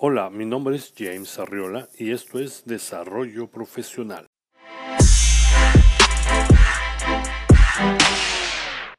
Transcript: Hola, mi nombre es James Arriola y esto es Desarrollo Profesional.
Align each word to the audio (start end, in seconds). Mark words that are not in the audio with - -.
Hola, 0.00 0.30
mi 0.30 0.46
nombre 0.46 0.76
es 0.76 0.94
James 0.96 1.40
Arriola 1.40 1.88
y 1.98 2.12
esto 2.12 2.38
es 2.38 2.64
Desarrollo 2.64 3.48
Profesional. 3.48 4.28